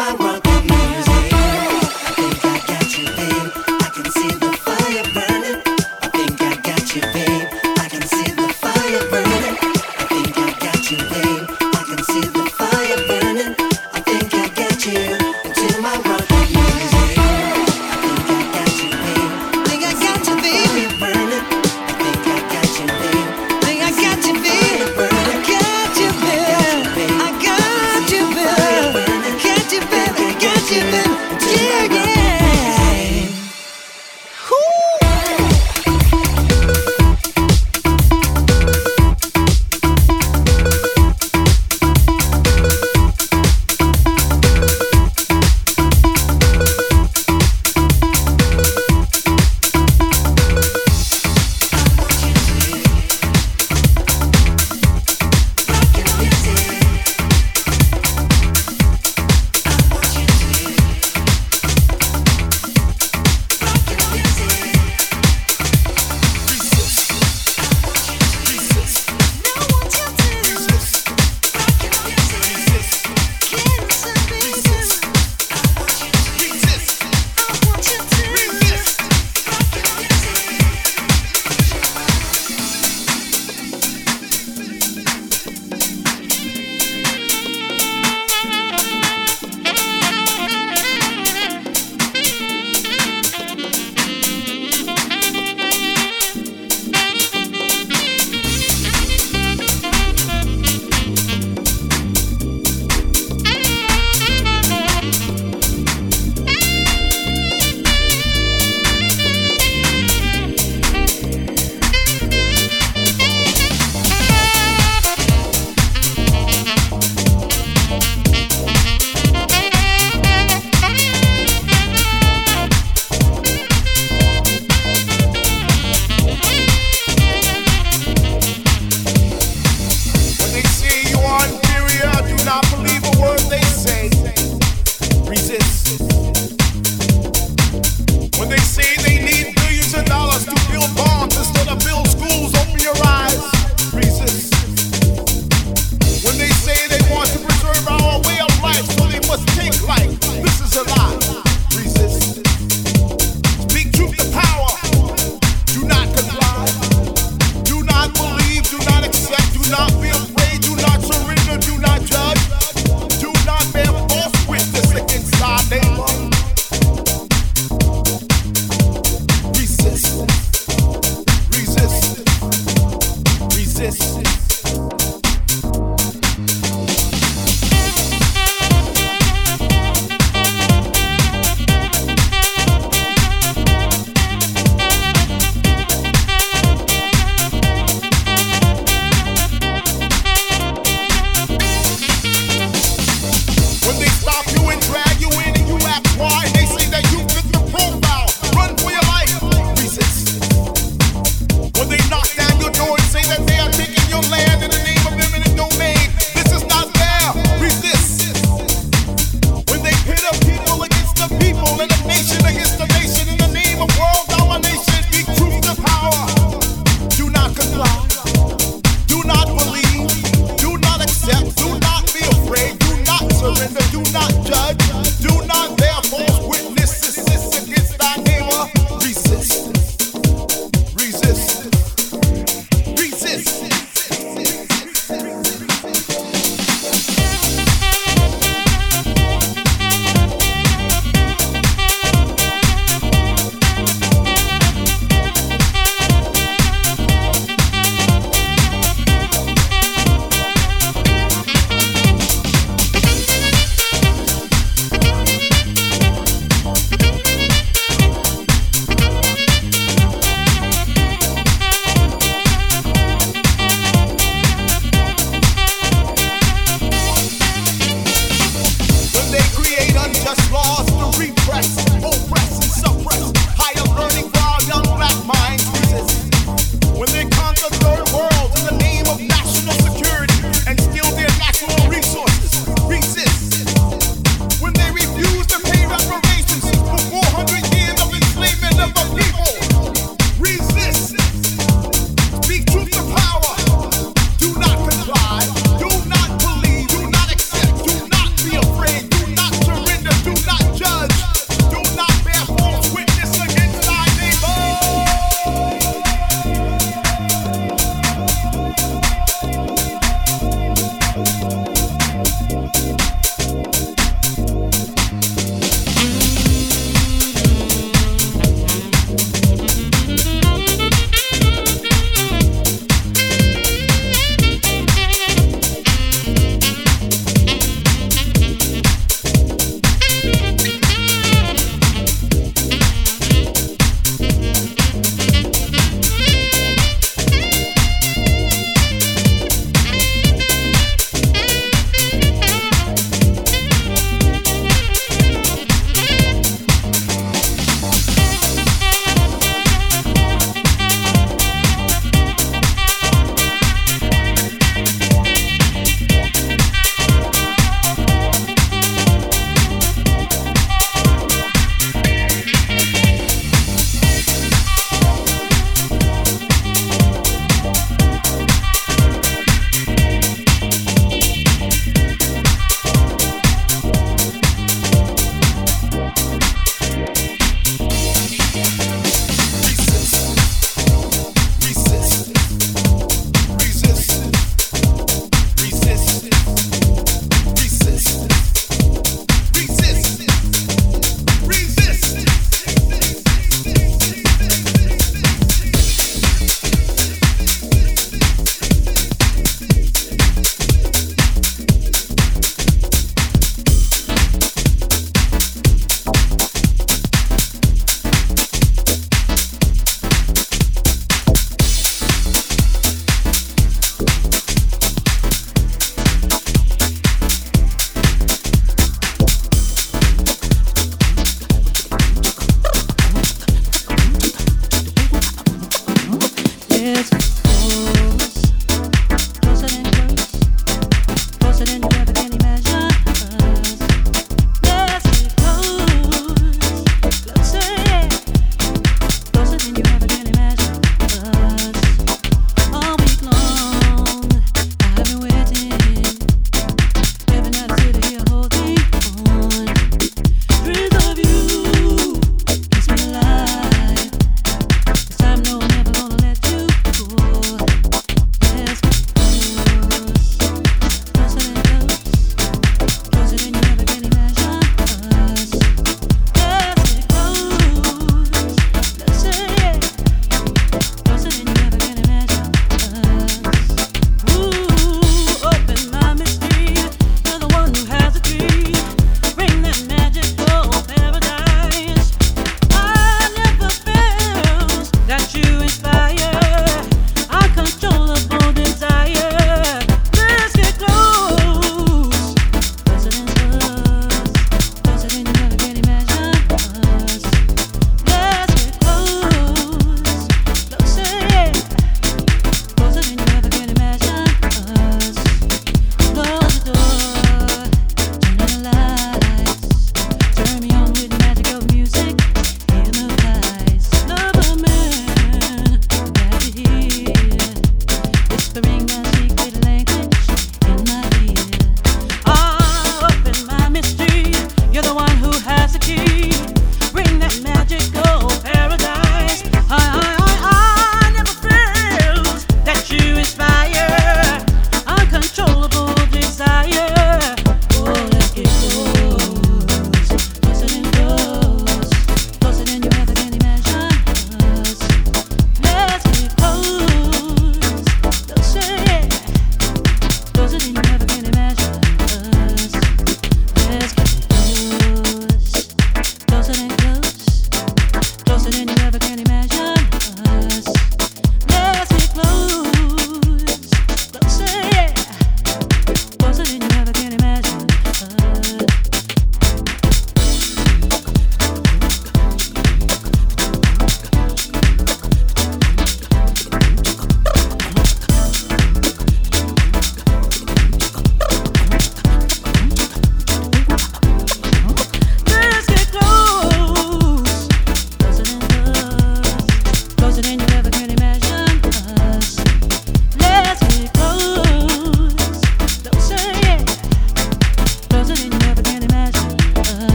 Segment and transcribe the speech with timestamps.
[0.00, 0.29] my mind.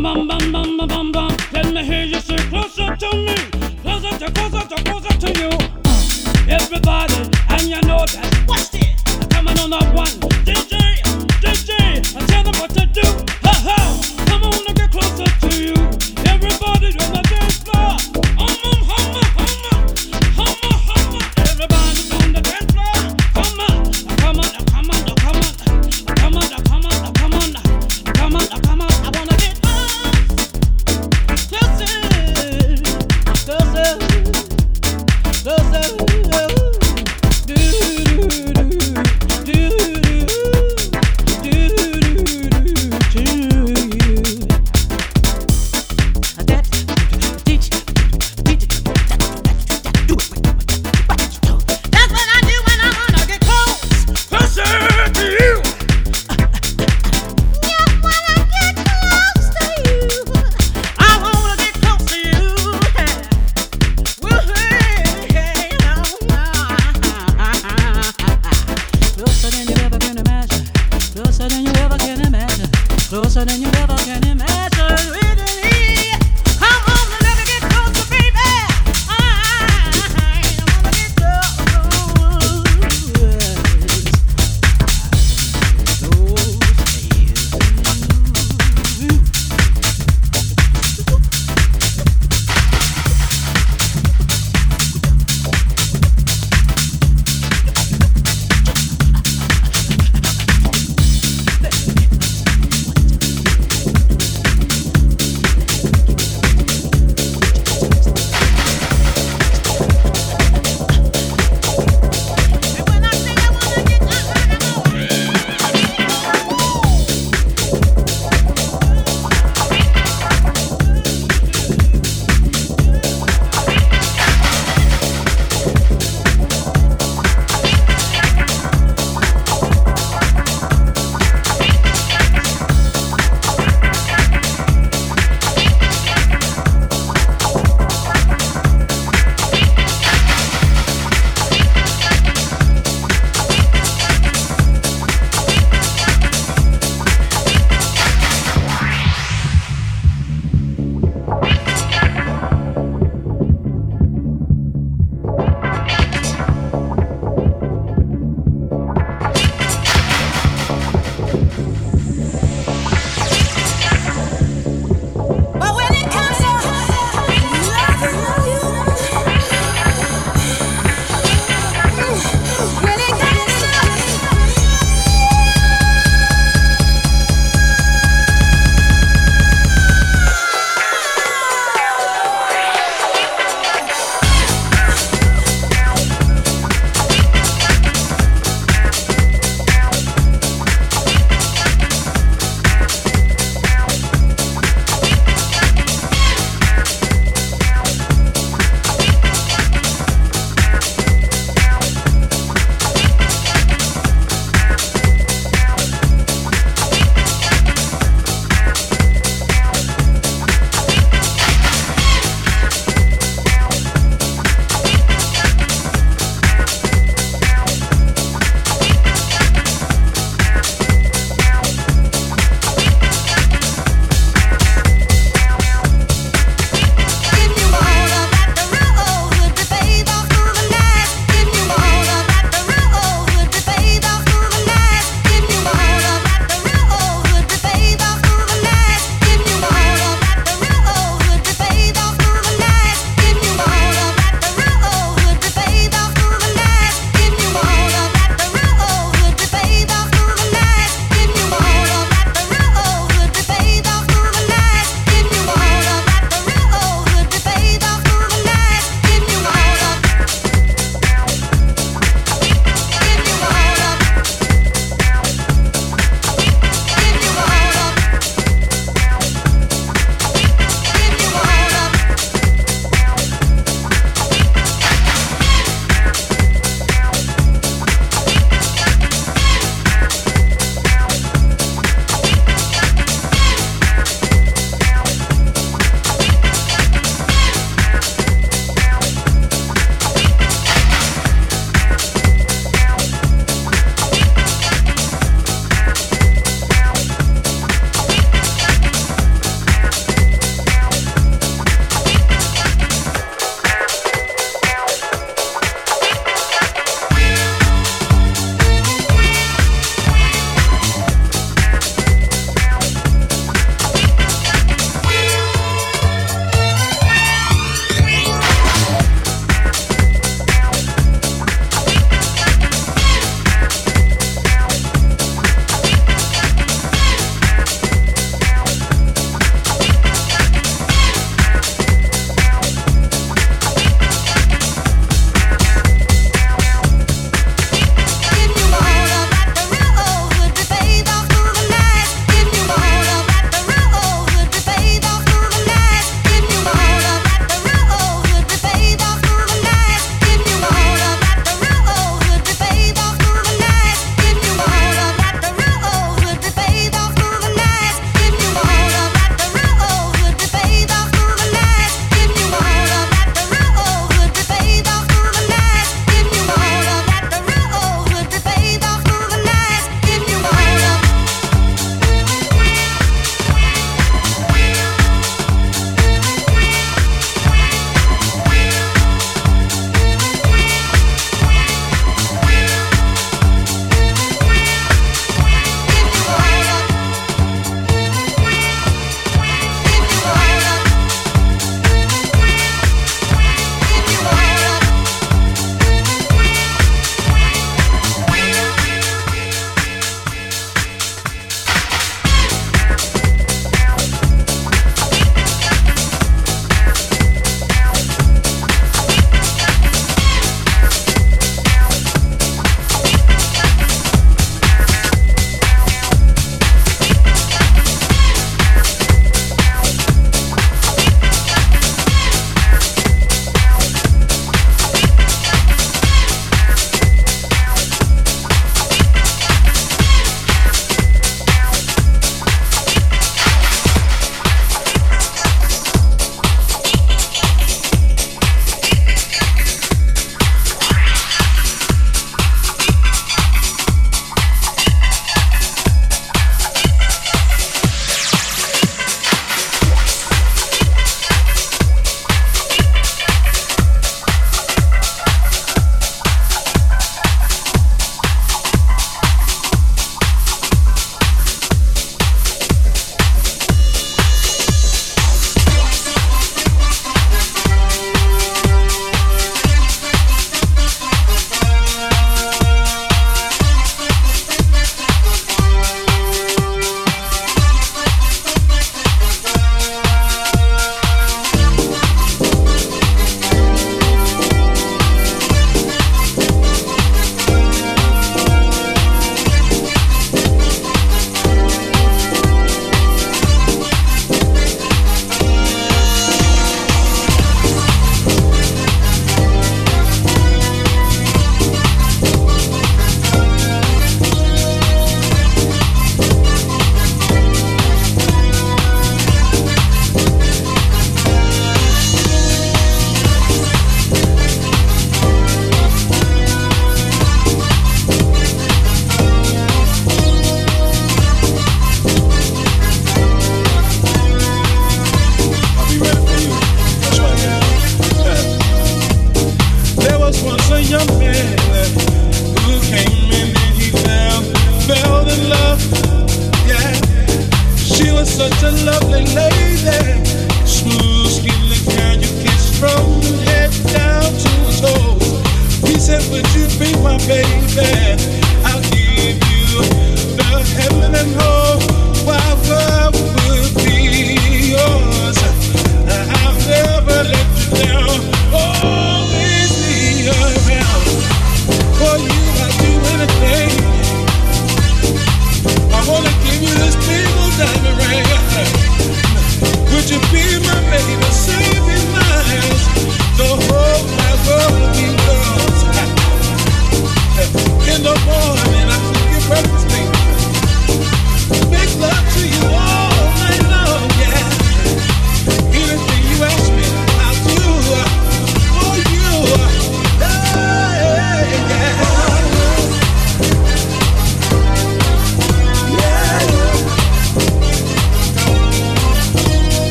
[0.00, 0.65] バンバンバン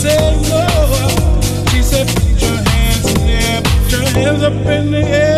[0.00, 0.66] said no.
[1.70, 5.29] She said, put your hands in the air, put your hands up in the air.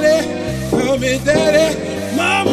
[0.00, 1.76] daddy, me daddy,
[2.16, 2.51] mama.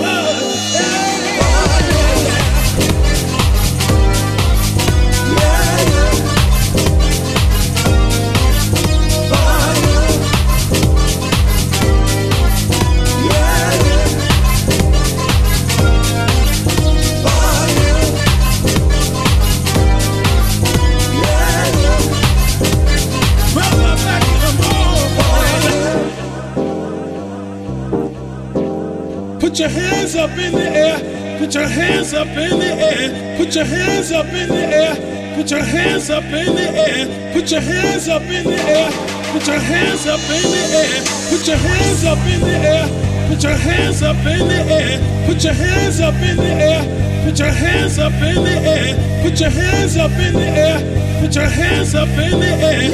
[31.69, 33.37] your hands up in the air.
[33.37, 35.35] Put your hands up in the air.
[35.35, 37.33] Put your hands up in the air.
[37.33, 38.91] Put your hands up in the air.
[39.31, 41.03] Put your hands up in the air.
[41.29, 42.87] Put your hands up in the air.
[43.29, 45.27] Put your hands up in the air.
[45.27, 47.23] Put your hands up in the air.
[47.23, 49.21] Put your hands up in the air.
[49.21, 51.21] Put your hands up in the air.
[51.21, 52.89] Put your hands up in the air.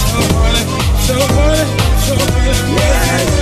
[0.00, 0.56] So hard,
[1.06, 1.68] so hard,
[2.00, 3.39] so holy, yeah.